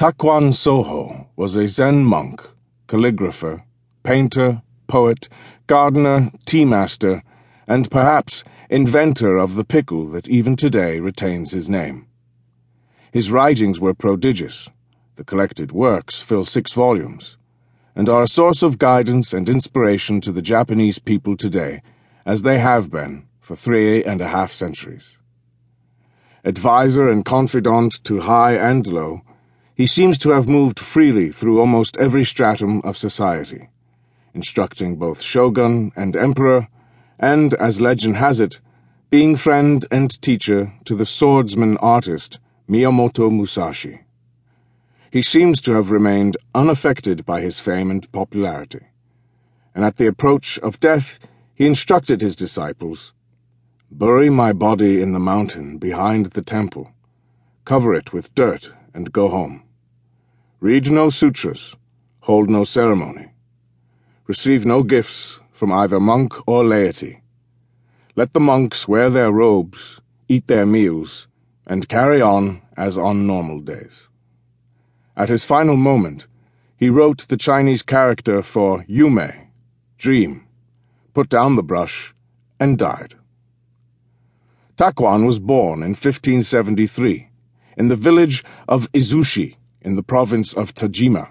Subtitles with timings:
[0.00, 2.42] Takuan Soho was a Zen monk,
[2.88, 3.64] calligrapher,
[4.02, 5.28] painter, poet,
[5.66, 7.22] gardener, tea master,
[7.66, 12.06] and perhaps inventor of the pickle that even today retains his name.
[13.12, 14.70] His writings were prodigious.
[15.16, 17.36] The collected works fill six volumes
[17.94, 21.82] and are a source of guidance and inspiration to the Japanese people today,
[22.24, 25.18] as they have been for three and a half centuries.
[26.42, 29.20] Advisor and confidant to high and low,
[29.80, 33.70] he seems to have moved freely through almost every stratum of society,
[34.34, 36.68] instructing both shogun and emperor,
[37.18, 38.60] and, as legend has it,
[39.08, 42.38] being friend and teacher to the swordsman artist
[42.68, 44.00] Miyamoto Musashi.
[45.10, 48.84] He seems to have remained unaffected by his fame and popularity,
[49.74, 51.18] and at the approach of death
[51.54, 53.14] he instructed his disciples
[53.90, 56.92] Bury my body in the mountain behind the temple,
[57.64, 59.62] cover it with dirt, and go home.
[60.62, 61.74] Read no sutras,
[62.20, 63.32] hold no ceremony.
[64.26, 67.22] Receive no gifts from either monk or laity.
[68.14, 71.28] Let the monks wear their robes, eat their meals,
[71.66, 74.08] and carry on as on normal days.
[75.16, 76.26] At his final moment,
[76.76, 79.46] he wrote the Chinese character for Yume,
[79.96, 80.46] dream,
[81.14, 82.12] put down the brush,
[82.58, 83.14] and died.
[84.76, 87.30] Takuan was born in 1573
[87.78, 91.30] in the village of Izushi in the province of Tajima,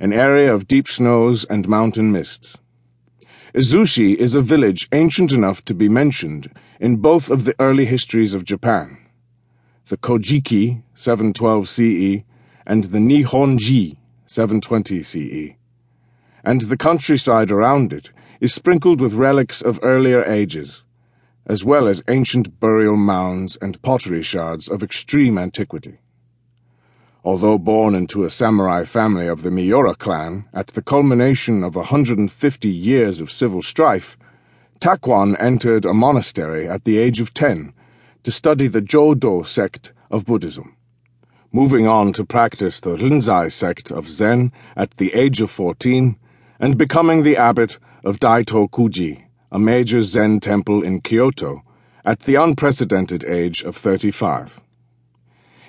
[0.00, 2.58] an area of deep snows and mountain mists.
[3.54, 8.34] Izushi is a village ancient enough to be mentioned in both of the early histories
[8.34, 8.98] of Japan.
[9.88, 12.24] The Kojiki, 712 CE,
[12.66, 15.54] and the Nihongi, 720 CE.
[16.44, 20.84] And the countryside around it is sprinkled with relics of earlier ages,
[21.46, 25.98] as well as ancient burial mounds and pottery shards of extreme antiquity.
[27.26, 32.70] Although born into a samurai family of the Miura clan at the culmination of 150
[32.70, 34.16] years of civil strife,
[34.80, 37.72] Takuan entered a monastery at the age of 10
[38.22, 40.76] to study the Jodo sect of Buddhism,
[41.50, 46.16] moving on to practice the Rinzai sect of Zen at the age of 14
[46.60, 51.62] and becoming the abbot of Daitokuji a major Zen temple in Kyoto,
[52.04, 54.60] at the unprecedented age of 35.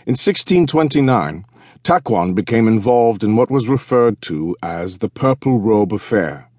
[0.07, 1.43] In 1629,
[1.83, 6.49] Takuan became involved in what was referred to as the Purple Robe Affair,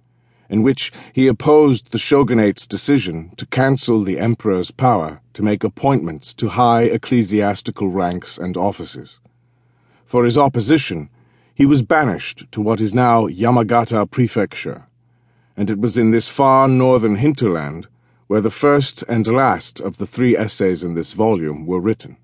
[0.50, 6.34] in which he opposed the shogunate's decision to cancel the emperor's power to make appointments
[6.34, 9.18] to high ecclesiastical ranks and offices.
[10.04, 11.08] For his opposition,
[11.54, 14.84] he was banished to what is now Yamagata Prefecture
[15.56, 17.86] and it was in this far northern hinterland
[18.26, 22.18] where the first and last of the three essays in this volume were written.